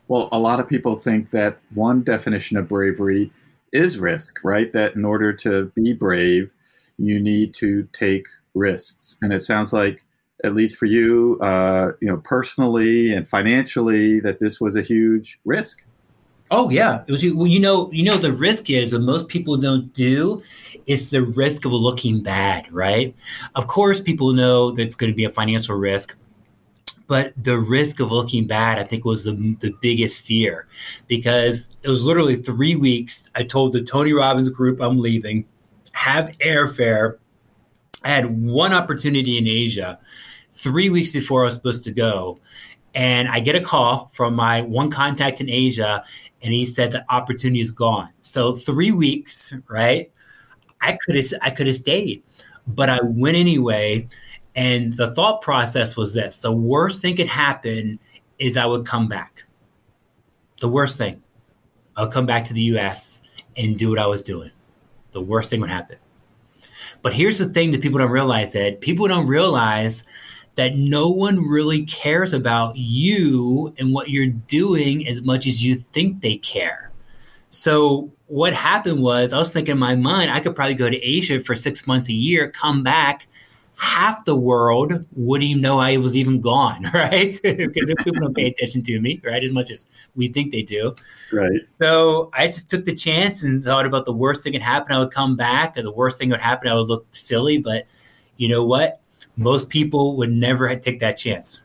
Well, 0.08 0.28
a 0.32 0.38
lot 0.38 0.60
of 0.60 0.68
people 0.68 0.96
think 0.96 1.30
that 1.30 1.58
one 1.74 2.02
definition 2.02 2.56
of 2.56 2.68
bravery 2.68 3.32
is 3.72 3.98
risk, 3.98 4.38
right? 4.44 4.72
That 4.72 4.94
in 4.94 5.04
order 5.04 5.32
to 5.32 5.66
be 5.74 5.92
brave, 5.92 6.50
you 6.98 7.20
need 7.20 7.54
to 7.54 7.88
take 7.92 8.26
risks. 8.54 9.16
And 9.22 9.32
it 9.32 9.42
sounds 9.42 9.72
like, 9.72 10.04
at 10.44 10.54
least 10.54 10.76
for 10.76 10.86
you, 10.86 11.38
uh, 11.40 11.92
you 12.00 12.08
know, 12.08 12.18
personally 12.18 13.12
and 13.12 13.26
financially, 13.26 14.20
that 14.20 14.38
this 14.38 14.60
was 14.60 14.76
a 14.76 14.82
huge 14.82 15.38
risk. 15.44 15.84
Oh 16.50 16.70
yeah, 16.70 17.02
it 17.08 17.10
was. 17.10 17.24
Well, 17.34 17.48
you 17.48 17.58
know, 17.58 17.90
you 17.90 18.04
know, 18.04 18.18
the 18.18 18.32
risk 18.32 18.70
is 18.70 18.92
that 18.92 19.00
most 19.00 19.26
people 19.28 19.56
don't 19.56 19.92
do 19.92 20.42
is 20.86 21.10
the 21.10 21.22
risk 21.22 21.64
of 21.64 21.72
looking 21.72 22.22
bad, 22.22 22.72
right? 22.72 23.16
Of 23.56 23.66
course, 23.66 24.00
people 24.00 24.32
know 24.32 24.70
that's 24.70 24.94
going 24.94 25.10
to 25.10 25.16
be 25.16 25.24
a 25.24 25.30
financial 25.30 25.74
risk 25.74 26.16
but 27.06 27.32
the 27.42 27.58
risk 27.58 28.00
of 28.00 28.10
looking 28.10 28.46
bad, 28.46 28.78
I 28.78 28.84
think, 28.84 29.04
was 29.04 29.24
the, 29.24 29.56
the 29.60 29.74
biggest 29.80 30.26
fear 30.26 30.66
because 31.06 31.76
it 31.82 31.88
was 31.88 32.04
literally 32.04 32.36
three 32.36 32.74
weeks. 32.74 33.30
I 33.34 33.44
told 33.44 33.72
the 33.72 33.82
Tony 33.82 34.12
Robbins 34.12 34.48
group 34.48 34.80
I'm 34.80 34.98
leaving, 34.98 35.46
have 35.92 36.30
airfare. 36.38 37.18
I 38.02 38.08
had 38.08 38.40
one 38.40 38.72
opportunity 38.72 39.38
in 39.38 39.46
Asia 39.46 39.98
three 40.50 40.90
weeks 40.90 41.12
before 41.12 41.42
I 41.42 41.46
was 41.46 41.54
supposed 41.54 41.84
to 41.84 41.92
go. 41.92 42.40
And 42.94 43.28
I 43.28 43.40
get 43.40 43.54
a 43.54 43.60
call 43.60 44.10
from 44.14 44.34
my 44.34 44.62
one 44.62 44.90
contact 44.90 45.40
in 45.40 45.50
Asia, 45.50 46.02
and 46.42 46.52
he 46.52 46.64
said 46.64 46.92
the 46.92 47.04
opportunity 47.12 47.60
is 47.60 47.70
gone. 47.70 48.08
So 48.22 48.54
three 48.54 48.90
weeks, 48.90 49.52
right? 49.68 50.10
I 50.80 50.98
could 51.04 51.16
have 51.16 51.26
I 51.42 51.50
could 51.50 51.66
have 51.66 51.76
stayed, 51.76 52.22
but 52.66 52.88
I 52.88 53.00
went 53.02 53.36
anyway 53.36 54.08
and 54.56 54.94
the 54.94 55.14
thought 55.14 55.42
process 55.42 55.96
was 55.96 56.14
this 56.14 56.38
the 56.40 56.50
worst 56.50 57.02
thing 57.02 57.14
could 57.16 57.28
happen 57.28 58.00
is 58.38 58.56
I 58.56 58.66
would 58.66 58.86
come 58.86 59.06
back. 59.06 59.44
The 60.60 60.68
worst 60.68 60.98
thing. 60.98 61.22
I'll 61.96 62.08
come 62.08 62.26
back 62.26 62.44
to 62.44 62.54
the 62.54 62.62
US 62.62 63.20
and 63.56 63.78
do 63.78 63.90
what 63.90 63.98
I 63.98 64.06
was 64.06 64.22
doing. 64.22 64.50
The 65.12 65.20
worst 65.20 65.50
thing 65.50 65.60
would 65.60 65.70
happen. 65.70 65.98
But 67.02 67.14
here's 67.14 67.38
the 67.38 67.48
thing 67.48 67.70
that 67.72 67.82
people 67.82 67.98
don't 67.98 68.10
realize 68.10 68.52
that 68.54 68.80
people 68.80 69.06
don't 69.06 69.26
realize 69.26 70.04
that 70.56 70.76
no 70.76 71.10
one 71.10 71.46
really 71.46 71.84
cares 71.84 72.32
about 72.32 72.76
you 72.76 73.74
and 73.78 73.92
what 73.92 74.08
you're 74.08 74.26
doing 74.26 75.06
as 75.06 75.22
much 75.22 75.46
as 75.46 75.62
you 75.62 75.74
think 75.74 76.22
they 76.22 76.38
care. 76.38 76.90
So 77.50 78.10
what 78.26 78.54
happened 78.54 79.02
was 79.02 79.32
I 79.32 79.38
was 79.38 79.52
thinking 79.52 79.72
in 79.72 79.78
my 79.78 79.94
mind 79.96 80.30
I 80.30 80.40
could 80.40 80.56
probably 80.56 80.74
go 80.74 80.88
to 80.88 80.96
Asia 80.96 81.40
for 81.42 81.54
6 81.54 81.86
months 81.86 82.08
a 82.08 82.14
year, 82.14 82.50
come 82.50 82.82
back 82.82 83.26
half 83.76 84.24
the 84.24 84.34
world 84.34 85.04
wouldn't 85.12 85.50
even 85.50 85.62
know 85.62 85.78
I 85.78 85.98
was 85.98 86.16
even 86.16 86.40
gone, 86.40 86.84
right? 86.94 87.38
because 87.42 87.94
people 87.98 88.20
don't 88.20 88.34
pay 88.34 88.46
attention 88.46 88.82
to 88.82 89.00
me, 89.00 89.20
right? 89.24 89.42
As 89.42 89.52
much 89.52 89.70
as 89.70 89.88
we 90.14 90.28
think 90.28 90.52
they 90.52 90.62
do. 90.62 90.94
Right. 91.32 91.60
So 91.68 92.30
I 92.32 92.46
just 92.46 92.70
took 92.70 92.84
the 92.84 92.94
chance 92.94 93.42
and 93.42 93.62
thought 93.62 93.86
about 93.86 94.06
the 94.06 94.12
worst 94.12 94.42
thing 94.42 94.54
that 94.54 94.62
happened. 94.62 94.96
I 94.96 94.98
would 95.00 95.12
come 95.12 95.36
back, 95.36 95.76
or 95.76 95.82
the 95.82 95.92
worst 95.92 96.18
thing 96.18 96.30
would 96.30 96.40
happen. 96.40 96.68
I 96.68 96.74
would 96.74 96.88
look 96.88 97.06
silly, 97.12 97.58
but 97.58 97.86
you 98.36 98.48
know 98.48 98.64
what? 98.64 99.00
Most 99.36 99.68
people 99.68 100.16
would 100.16 100.30
never 100.30 100.74
take 100.76 101.00
that 101.00 101.18
chance. 101.18 101.62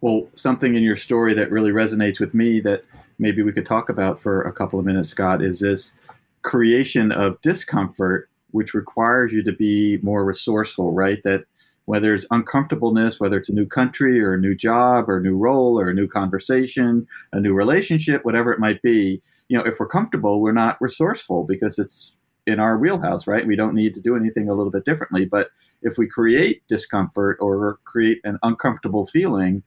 Well, 0.00 0.26
something 0.34 0.74
in 0.74 0.82
your 0.82 0.96
story 0.96 1.34
that 1.34 1.50
really 1.50 1.70
resonates 1.70 2.20
with 2.20 2.34
me 2.34 2.60
that 2.60 2.84
maybe 3.18 3.42
we 3.42 3.52
could 3.52 3.66
talk 3.66 3.88
about 3.88 4.20
for 4.20 4.42
a 4.42 4.52
couple 4.52 4.78
of 4.78 4.84
minutes, 4.84 5.08
Scott, 5.08 5.42
is 5.42 5.60
this 5.60 5.94
creation 6.42 7.12
of 7.12 7.40
discomfort 7.40 8.28
which 8.54 8.72
requires 8.72 9.32
you 9.32 9.42
to 9.42 9.52
be 9.52 9.98
more 10.02 10.24
resourceful, 10.24 10.92
right? 10.92 11.20
That 11.24 11.44
whether 11.86 12.14
it's 12.14 12.24
uncomfortableness, 12.30 13.18
whether 13.18 13.36
it's 13.36 13.48
a 13.48 13.54
new 13.54 13.66
country 13.66 14.22
or 14.22 14.34
a 14.34 14.40
new 14.40 14.54
job 14.54 15.08
or 15.08 15.18
a 15.18 15.22
new 15.22 15.36
role 15.36 15.78
or 15.78 15.90
a 15.90 15.94
new 15.94 16.06
conversation, 16.06 17.04
a 17.32 17.40
new 17.40 17.52
relationship, 17.52 18.24
whatever 18.24 18.52
it 18.52 18.60
might 18.60 18.80
be, 18.80 19.20
you 19.48 19.58
know, 19.58 19.64
if 19.64 19.80
we're 19.80 19.88
comfortable, 19.88 20.40
we're 20.40 20.52
not 20.52 20.80
resourceful 20.80 21.42
because 21.42 21.80
it's 21.80 22.14
in 22.46 22.60
our 22.60 22.78
wheelhouse, 22.78 23.26
right? 23.26 23.44
We 23.44 23.56
don't 23.56 23.74
need 23.74 23.92
to 23.96 24.00
do 24.00 24.14
anything 24.14 24.48
a 24.48 24.54
little 24.54 24.70
bit 24.70 24.84
differently. 24.84 25.24
But 25.24 25.50
if 25.82 25.98
we 25.98 26.06
create 26.06 26.62
discomfort 26.68 27.38
or 27.40 27.80
create 27.84 28.20
an 28.22 28.38
uncomfortable 28.44 29.04
feeling, 29.06 29.64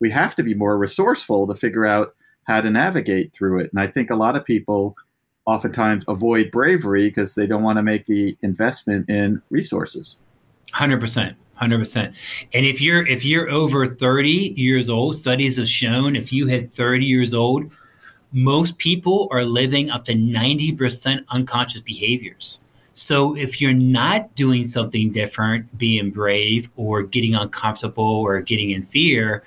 we 0.00 0.08
have 0.10 0.34
to 0.36 0.42
be 0.42 0.54
more 0.54 0.78
resourceful 0.78 1.46
to 1.46 1.54
figure 1.54 1.84
out 1.84 2.14
how 2.44 2.62
to 2.62 2.70
navigate 2.70 3.34
through 3.34 3.60
it. 3.60 3.70
And 3.70 3.82
I 3.82 3.86
think 3.86 4.08
a 4.08 4.16
lot 4.16 4.34
of 4.34 4.46
people 4.46 4.96
oftentimes 5.50 6.04
avoid 6.08 6.50
bravery 6.50 7.08
because 7.08 7.34
they 7.34 7.46
don't 7.46 7.62
want 7.62 7.76
to 7.76 7.82
make 7.82 8.06
the 8.06 8.36
investment 8.42 9.08
in 9.08 9.42
resources. 9.50 10.16
100%. 10.72 11.34
Hundred 11.54 11.78
percent. 11.78 12.16
And 12.54 12.64
if 12.64 12.80
you're 12.80 13.06
if 13.06 13.22
you're 13.22 13.50
over 13.50 13.86
thirty 13.86 14.54
years 14.56 14.88
old, 14.88 15.18
studies 15.18 15.58
have 15.58 15.68
shown 15.68 16.16
if 16.16 16.32
you 16.32 16.46
hit 16.46 16.72
thirty 16.72 17.04
years 17.04 17.34
old, 17.34 17.70
most 18.32 18.78
people 18.78 19.28
are 19.30 19.44
living 19.44 19.90
up 19.90 20.06
to 20.06 20.14
ninety 20.14 20.72
percent 20.72 21.26
unconscious 21.28 21.82
behaviors. 21.82 22.62
So 22.94 23.36
if 23.36 23.60
you're 23.60 23.74
not 23.74 24.34
doing 24.36 24.66
something 24.66 25.12
different, 25.12 25.76
being 25.76 26.10
brave 26.10 26.70
or 26.76 27.02
getting 27.02 27.34
uncomfortable 27.34 28.04
or 28.04 28.40
getting 28.40 28.70
in 28.70 28.82
fear, 28.84 29.42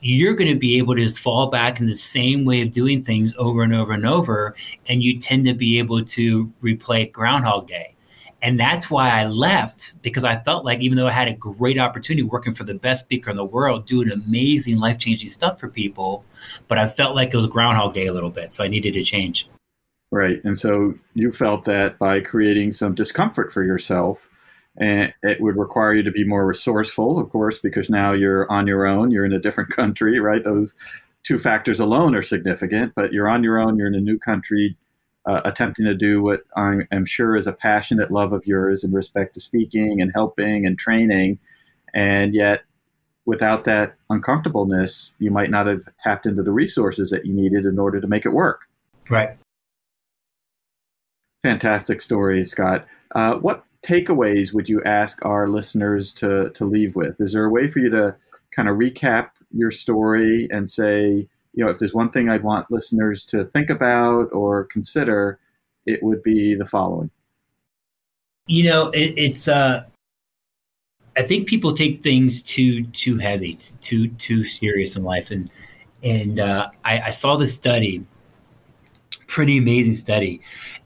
you're 0.00 0.34
going 0.34 0.52
to 0.52 0.58
be 0.58 0.78
able 0.78 0.94
to 0.94 1.08
fall 1.10 1.48
back 1.48 1.80
in 1.80 1.86
the 1.86 1.96
same 1.96 2.44
way 2.44 2.62
of 2.62 2.72
doing 2.72 3.02
things 3.02 3.32
over 3.38 3.62
and 3.62 3.74
over 3.74 3.92
and 3.92 4.06
over. 4.06 4.54
And 4.88 5.02
you 5.02 5.18
tend 5.18 5.46
to 5.46 5.54
be 5.54 5.78
able 5.78 6.04
to 6.04 6.52
replay 6.62 7.10
Groundhog 7.10 7.68
Day. 7.68 7.94
And 8.42 8.60
that's 8.60 8.90
why 8.90 9.10
I 9.10 9.26
left 9.26 10.00
because 10.02 10.22
I 10.22 10.36
felt 10.36 10.64
like 10.64 10.80
even 10.80 10.96
though 10.96 11.08
I 11.08 11.12
had 11.12 11.26
a 11.26 11.32
great 11.32 11.78
opportunity 11.78 12.22
working 12.22 12.54
for 12.54 12.64
the 12.64 12.74
best 12.74 13.04
speaker 13.04 13.30
in 13.30 13.36
the 13.36 13.44
world, 13.44 13.86
doing 13.86 14.10
amazing 14.10 14.78
life 14.78 14.98
changing 14.98 15.30
stuff 15.30 15.58
for 15.58 15.68
people, 15.68 16.24
but 16.68 16.78
I 16.78 16.86
felt 16.86 17.16
like 17.16 17.32
it 17.32 17.36
was 17.36 17.46
Groundhog 17.46 17.94
Day 17.94 18.06
a 18.06 18.12
little 18.12 18.30
bit. 18.30 18.52
So 18.52 18.62
I 18.62 18.68
needed 18.68 18.94
to 18.94 19.02
change. 19.02 19.48
Right. 20.12 20.42
And 20.44 20.56
so 20.56 20.94
you 21.14 21.32
felt 21.32 21.64
that 21.64 21.98
by 21.98 22.20
creating 22.20 22.72
some 22.72 22.94
discomfort 22.94 23.52
for 23.52 23.64
yourself, 23.64 24.28
and 24.78 25.12
it 25.22 25.40
would 25.40 25.56
require 25.56 25.94
you 25.94 26.02
to 26.02 26.10
be 26.10 26.24
more 26.24 26.46
resourceful, 26.46 27.18
of 27.18 27.30
course, 27.30 27.58
because 27.58 27.88
now 27.88 28.12
you're 28.12 28.50
on 28.50 28.66
your 28.66 28.86
own, 28.86 29.10
you're 29.10 29.24
in 29.24 29.32
a 29.32 29.38
different 29.38 29.70
country, 29.76 30.20
right? 30.20 30.44
Those 30.44 30.74
two 31.22 31.38
factors 31.38 31.80
alone 31.80 32.14
are 32.14 32.22
significant, 32.22 32.92
but 32.94 33.12
you're 33.12 33.28
on 33.28 33.42
your 33.42 33.58
own, 33.58 33.76
you're 33.76 33.88
in 33.88 33.94
a 33.94 34.00
new 34.00 34.18
country, 34.18 34.76
uh, 35.24 35.40
attempting 35.44 35.84
to 35.86 35.94
do 35.94 36.22
what 36.22 36.44
I 36.56 36.80
am 36.92 37.04
sure 37.04 37.36
is 37.36 37.46
a 37.46 37.52
passionate 37.52 38.12
love 38.12 38.32
of 38.32 38.46
yours 38.46 38.84
in 38.84 38.92
respect 38.92 39.34
to 39.34 39.40
speaking 39.40 40.00
and 40.00 40.12
helping 40.14 40.66
and 40.66 40.78
training. 40.78 41.38
And 41.94 42.34
yet, 42.34 42.62
without 43.24 43.64
that 43.64 43.96
uncomfortableness, 44.08 45.10
you 45.18 45.32
might 45.32 45.50
not 45.50 45.66
have 45.66 45.82
tapped 46.02 46.26
into 46.26 46.44
the 46.44 46.52
resources 46.52 47.10
that 47.10 47.26
you 47.26 47.32
needed 47.32 47.66
in 47.66 47.78
order 47.78 48.00
to 48.00 48.06
make 48.06 48.24
it 48.24 48.32
work. 48.32 48.60
Right. 49.10 49.36
Fantastic 51.42 52.00
story, 52.00 52.44
Scott. 52.44 52.86
Uh, 53.14 53.36
what 53.38 53.64
takeaways 53.86 54.52
would 54.52 54.68
you 54.68 54.82
ask 54.84 55.24
our 55.24 55.48
listeners 55.48 56.12
to, 56.14 56.50
to 56.50 56.64
leave 56.64 56.96
with? 56.96 57.16
Is 57.20 57.32
there 57.32 57.44
a 57.44 57.50
way 57.50 57.70
for 57.70 57.78
you 57.78 57.90
to 57.90 58.16
kind 58.50 58.68
of 58.68 58.76
recap 58.76 59.30
your 59.52 59.70
story 59.70 60.48
and 60.50 60.68
say, 60.68 61.28
you 61.52 61.64
know, 61.64 61.70
if 61.70 61.78
there's 61.78 61.94
one 61.94 62.10
thing 62.10 62.28
I'd 62.28 62.42
want 62.42 62.70
listeners 62.70 63.24
to 63.24 63.44
think 63.46 63.70
about 63.70 64.28
or 64.32 64.64
consider, 64.64 65.38
it 65.86 66.02
would 66.02 66.22
be 66.22 66.54
the 66.54 66.66
following. 66.66 67.10
You 68.46 68.64
know, 68.70 68.90
it, 68.90 69.14
it's 69.16 69.48
uh, 69.48 69.84
I 71.16 71.22
think 71.22 71.48
people 71.48 71.74
take 71.74 72.02
things 72.02 72.42
too 72.42 72.84
too 72.86 73.16
heavy, 73.18 73.58
too 73.80 74.08
too 74.08 74.44
serious 74.44 74.96
in 74.96 75.02
life, 75.02 75.30
and 75.30 75.50
and 76.02 76.38
uh, 76.38 76.68
I, 76.84 77.00
I 77.00 77.10
saw 77.10 77.36
this 77.36 77.54
study, 77.54 78.04
pretty 79.26 79.58
amazing 79.58 79.94
study, 79.94 80.40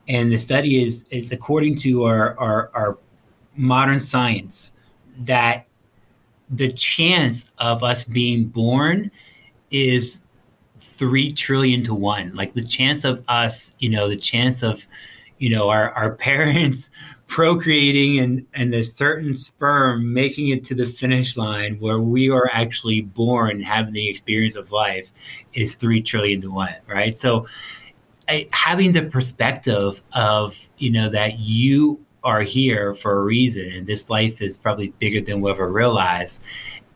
and 0.08 0.32
the 0.32 0.38
study 0.38 0.82
is 0.82 1.04
is 1.10 1.32
according 1.32 1.76
to 1.76 2.04
our 2.04 2.38
our, 2.38 2.70
our 2.74 2.98
modern 3.56 4.00
science 4.00 4.72
that 5.18 5.66
the 6.48 6.72
chance 6.72 7.52
of 7.58 7.82
us 7.82 8.04
being 8.04 8.44
born 8.46 9.10
is 9.70 10.22
three 10.76 11.32
trillion 11.32 11.84
to 11.84 11.94
one. 11.94 12.34
Like 12.34 12.54
the 12.54 12.64
chance 12.64 13.04
of 13.04 13.22
us, 13.28 13.76
you 13.78 13.88
know, 13.88 14.08
the 14.08 14.16
chance 14.16 14.62
of, 14.62 14.86
you 15.38 15.50
know, 15.50 15.68
our, 15.68 15.90
our 15.92 16.14
parents 16.16 16.90
procreating 17.26 18.18
and, 18.18 18.46
and 18.54 18.74
a 18.74 18.82
certain 18.82 19.32
sperm 19.34 20.12
making 20.12 20.48
it 20.48 20.64
to 20.64 20.74
the 20.74 20.86
finish 20.86 21.36
line 21.36 21.78
where 21.78 22.00
we 22.00 22.28
are 22.28 22.50
actually 22.52 23.02
born 23.02 23.60
having 23.60 23.92
the 23.92 24.08
experience 24.08 24.56
of 24.56 24.72
life 24.72 25.12
is 25.54 25.76
three 25.76 26.02
trillion 26.02 26.40
to 26.40 26.50
one, 26.50 26.74
right? 26.88 27.16
So 27.16 27.46
having 28.52 28.92
the 28.92 29.02
perspective 29.02 30.02
of, 30.12 30.56
you 30.78 30.90
know, 30.90 31.08
that 31.08 31.38
you 31.38 32.04
are 32.22 32.42
here 32.42 32.94
for 32.94 33.18
a 33.18 33.24
reason 33.24 33.72
and 33.72 33.86
this 33.86 34.10
life 34.10 34.42
is 34.42 34.58
probably 34.58 34.88
bigger 34.98 35.20
than 35.20 35.40
we 35.40 35.50
ever 35.50 35.70
realized 35.70 36.42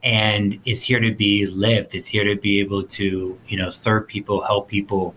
and 0.05 0.61
it's 0.67 0.83
here 0.83 1.01
to 1.01 1.15
be 1.15 1.47
lived. 1.47 1.95
It's 1.95 2.07
here 2.07 2.25
to 2.25 2.37
be 2.37 2.61
able 2.61 2.83
to, 2.83 3.39
you 3.49 3.57
know, 3.57 3.71
serve 3.71 4.07
people, 4.07 4.43
help 4.43 4.69
people, 4.69 5.15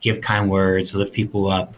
give 0.00 0.20
kind 0.20 0.50
words, 0.50 0.94
lift 0.94 1.14
people 1.14 1.48
up, 1.48 1.74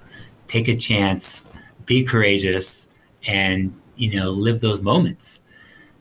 take 0.48 0.66
a 0.66 0.74
chance, 0.74 1.44
be 1.86 2.02
courageous, 2.02 2.88
and 3.26 3.72
you 3.96 4.16
know, 4.16 4.30
live 4.30 4.60
those 4.60 4.82
moments. 4.82 5.38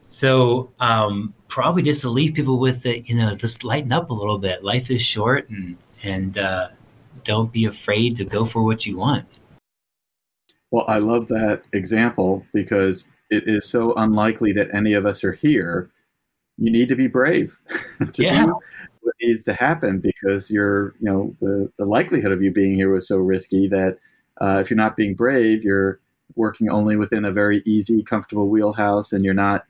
So 0.08 0.72
um, 0.80 1.36
probably 1.50 1.84
just 1.84 2.02
to 2.02 2.10
leave 2.10 2.34
people 2.34 2.58
with 2.58 2.86
it, 2.86 3.08
you 3.08 3.16
know, 3.16 3.36
just 3.36 3.64
lighten 3.64 3.92
up 3.92 4.10
a 4.10 4.14
little 4.14 4.40
bit. 4.40 4.64
Life 4.64 4.90
is 4.90 5.04
short, 5.04 5.50
and 5.50 5.78
and 6.02 6.38
uh, 6.38 6.70
don't 7.30 7.54
be 7.54 7.66
afraid 7.66 8.16
to 8.16 8.26
go 8.26 8.44
for 8.44 8.64
what 8.64 8.88
you 8.88 8.98
want. 8.98 9.24
Well, 10.72 10.86
I 10.88 10.98
love 10.98 11.28
that 11.28 11.62
example 11.74 12.44
because 12.56 13.08
it 13.30 13.48
is 13.48 13.70
so 13.70 13.94
unlikely 13.98 14.52
that 14.54 14.74
any 14.74 14.94
of 14.94 15.06
us 15.06 15.24
are 15.24 15.34
here 15.34 15.92
you 16.58 16.72
need 16.72 16.90
to 16.90 16.96
be 16.96 17.08
brave 17.08 17.56
to 18.14 18.24
yeah. 18.24 18.46
do 18.46 18.60
what 19.02 19.16
needs 19.22 19.44
to 19.44 19.54
happen 19.54 20.00
because 20.00 20.50
you're, 20.50 20.96
you 21.00 21.06
know, 21.06 21.36
the, 21.40 21.72
the 21.78 21.86
likelihood 21.86 22.32
of 22.32 22.42
you 22.42 22.52
being 22.52 22.74
here 22.74 22.92
was 22.92 23.08
so 23.08 23.18
risky 23.18 23.68
that 23.68 24.00
uh, 24.42 24.58
if 24.60 24.70
you're 24.72 24.76
not 24.76 24.98
being 24.98 25.14
brave, 25.14 25.64
you're 25.64 26.00
working 26.36 26.70
only 26.70 26.96
within 26.96 27.26
a 27.26 27.32
very 27.32 27.62
easy, 27.66 28.04
comfortable 28.04 28.50
wheelhouse 28.50 29.14
and 29.14 29.24
you're 29.24 29.34
not 29.36 29.66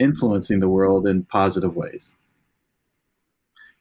influencing 0.00 0.58
the 0.58 0.68
world 0.68 1.06
in 1.06 1.22
positive 1.22 1.76
ways. 1.76 2.14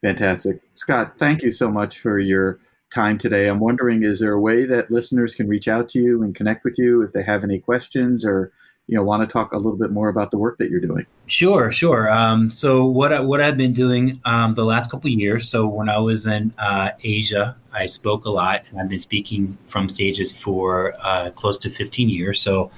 Fantastic. 0.01 0.61
Scott, 0.73 1.15
thank 1.17 1.41
you 1.41 1.51
so 1.51 1.71
much 1.71 1.99
for 1.99 2.19
your 2.19 2.59
time 2.95 3.17
today. 3.17 3.47
I'm 3.47 3.59
wondering, 3.59 4.03
is 4.03 4.19
there 4.19 4.31
a 4.31 4.39
way 4.39 4.65
that 4.65 4.89
listeners 4.89 5.35
can 5.35 5.47
reach 5.47 5.67
out 5.67 5.89
to 5.89 5.99
you 5.99 6.23
and 6.23 6.33
connect 6.33 6.63
with 6.63 6.79
you 6.79 7.01
if 7.01 7.11
they 7.11 7.21
have 7.21 7.43
any 7.43 7.59
questions 7.59 8.25
or 8.25 8.51
you 8.87 8.95
know 8.95 9.03
want 9.03 9.27
to 9.27 9.27
talk 9.27 9.51
a 9.51 9.57
little 9.57 9.77
bit 9.77 9.91
more 9.91 10.09
about 10.09 10.31
the 10.31 10.37
work 10.37 10.57
that 10.59 10.69
you're 10.69 10.79
doing? 10.79 11.05
Sure 11.27 11.71
sure. 11.71 12.09
Um, 12.09 12.49
so 12.49 12.85
what, 12.85 13.11
I, 13.11 13.19
what 13.19 13.41
i've 13.41 13.57
been 13.57 13.73
doing 13.73 14.21
um, 14.25 14.53
the 14.53 14.63
last 14.63 14.91
couple 14.91 15.09
years 15.09 15.49
so 15.49 15.67
when 15.67 15.89
i 15.89 15.97
was 15.97 16.27
in 16.27 16.53
uh, 16.59 16.91
asia 17.03 17.55
i 17.73 17.87
spoke 17.87 18.25
a 18.25 18.29
lot 18.29 18.63
and 18.69 18.79
i've 18.79 18.87
been 18.87 18.99
speaking 18.99 19.57
from 19.65 19.89
stages 19.89 20.31
for 20.31 20.93
uh, 21.01 21.31
close 21.31 21.57
to 21.59 21.69
15 21.69 22.09
years. 22.09 22.41
So 22.41 22.71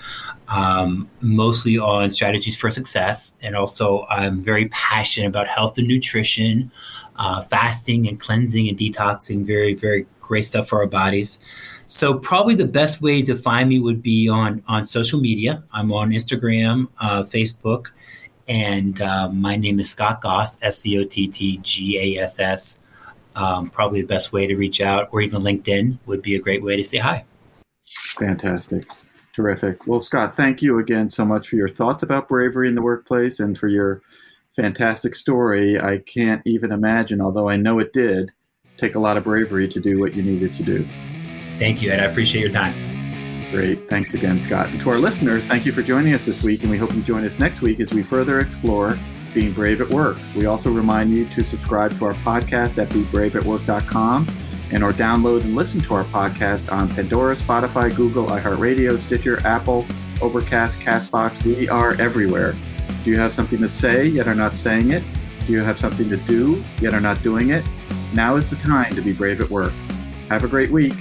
um, 0.47 1.10
mostly 1.19 1.77
on 1.77 2.13
strategies 2.13 2.56
for 2.56 2.71
success 2.71 3.36
and 3.41 3.56
also 3.56 4.06
i'm 4.10 4.41
very 4.41 4.69
passionate 4.69 5.27
about 5.27 5.47
health 5.47 5.77
and 5.77 5.88
nutrition 5.88 6.71
uh, 7.17 7.41
fasting 7.43 8.08
and 8.08 8.19
cleansing 8.19 8.67
and 8.67 8.77
detoxing 8.77 9.45
very 9.45 9.73
very 9.73 10.06
great 10.21 10.45
stuff 10.45 10.67
for 10.67 10.82
our 10.82 10.88
bodies 10.88 11.39
so 11.88 12.19
probably 12.19 12.53
the 12.53 12.67
best 12.67 13.01
way 13.01 13.21
to 13.23 13.36
find 13.36 13.69
me 13.69 13.80
would 13.80 14.01
be 14.01 14.27
on 14.27 14.62
on 14.67 14.86
social 14.86 15.19
media. 15.21 15.63
I'm 15.71 15.91
on 15.93 16.12
Instagram, 16.12 16.89
uh, 16.99 17.23
Facebook, 17.23 17.88
and 18.47 18.99
uh, 19.01 19.30
my 19.30 19.56
name 19.56 19.80
is 19.80 19.89
Scott 19.89 20.21
Gass, 20.21 20.62
S 20.62 20.80
C 20.80 20.99
O 20.99 21.06
T 21.06 21.27
T 21.27 21.58
G 21.63 22.17
A 22.17 22.23
S 22.23 22.39
S. 22.39 22.80
Um, 23.36 23.69
probably 23.69 24.01
the 24.01 24.08
best 24.08 24.34
way 24.34 24.47
to 24.47 24.56
reach 24.56 24.82
out, 24.82 25.08
or 25.12 25.21
even 25.21 25.41
LinkedIn 25.41 25.97
would 26.08 26.21
be 26.21 26.36
a 26.36 26.39
great 26.39 26.62
way 26.62 26.75
to 26.75 26.84
say 26.84 26.97
hi. 26.97 27.23
Fantastic. 28.17 28.86
Terrific. 29.34 29.86
Well, 29.88 29.99
Scott, 29.99 30.36
thank 30.36 30.62
you 30.62 30.80
again 30.80 31.08
so 31.08 31.23
much 31.23 31.47
for 31.47 31.56
your 31.56 31.69
thoughts 31.69 32.03
about 32.03 32.27
bravery 32.27 32.67
in 32.67 32.75
the 32.75 32.82
workplace 32.82 33.39
and 33.39 33.58
for 33.58 33.67
your 33.67 34.01
fantastic 34.58 35.15
story. 35.15 35.80
I 35.80 36.00
can't 36.00 36.41
even 36.46 36.72
imagine, 36.72 37.22
although 37.22 37.48
I 37.48 37.56
know 37.56 37.80
it 37.80 37.93
did, 37.93 38.32
take 38.76 38.96
a 38.96 39.00
lot 39.00 39.15
of 39.15 39.24
bravery 39.24 39.67
to 39.70 39.80
do 39.80 40.00
what 40.00 40.15
you 40.15 40.24
needed 40.24 40.54
to 40.56 40.63
do. 40.63 40.86
Thank 41.60 41.82
you, 41.82 41.91
Ed. 41.91 42.00
I 42.00 42.06
appreciate 42.06 42.41
your 42.41 42.52
time. 42.52 42.74
Great. 43.52 43.88
Thanks 43.88 44.13
again, 44.13 44.41
Scott. 44.41 44.67
And 44.70 44.80
to 44.82 44.89
our 44.89 44.98
listeners, 44.98 45.48
thank 45.48 45.65
you 45.65 45.72
for 45.72 45.82
joining 45.82 46.13
us 46.13 46.26
this 46.26 46.43
week, 46.43 46.63
and 46.63 46.72
we 46.72 46.78
hope 46.78 46.93
you 46.93 47.02
join 47.02 47.24
us 47.24 47.39
next 47.39 47.62
week 47.62 47.80
as 47.80 47.91
we 47.91 48.04
further 48.04 48.39
explore 48.39 48.98
being 49.34 49.54
brave 49.54 49.80
at 49.80 49.89
work. 49.89 50.17
We 50.36 50.48
also 50.48 50.72
remind 50.72 51.12
you 51.12 51.30
to 51.30 51.43
subscribe 51.43 51.98
to 52.00 52.06
our 52.06 52.13
podcast 52.15 52.78
at 52.78 52.89
bebraveatwork.com 52.89 54.28
and 54.72 54.84
or 54.84 54.91
download 54.91 55.41
and 55.41 55.56
listen 55.56 55.80
to 55.82 55.93
our 55.93 56.04
podcast 56.06 56.72
on 56.72 56.89
Pandora, 56.89 57.36
Spotify, 57.36 57.96
Google, 57.96 58.26
iHeartRadio, 58.26 58.98
Stitcher, 58.98 59.39
Apple, 59.46 59.86
Overcast, 60.22 60.80
Castbox. 60.80 61.43
We 61.46 61.70
are 61.70 61.93
everywhere. 62.02 62.56
Do 63.08 63.13
you 63.13 63.20
have 63.20 63.32
something 63.32 63.60
to 63.60 63.70
say 63.70 64.06
yet 64.06 64.28
are 64.28 64.36
not 64.36 64.58
saying 64.58 64.91
it? 64.91 65.02
Do 65.46 65.54
you 65.54 65.62
have 65.62 65.80
something 65.80 66.10
to 66.10 66.17
do 66.17 66.62
yet 66.82 66.93
are 66.93 67.00
not 67.00 67.24
doing 67.24 67.52
it? 67.52 67.63
Now 68.13 68.36
is 68.36 68.50
the 68.50 68.58
time 68.58 68.93
to 68.96 69.02
be 69.02 69.13
brave 69.13 69.39
at 69.39 69.50
work. 69.50 69.72
Have 70.28 70.43
a 70.43 70.48
great 70.50 70.72
week. 70.72 70.93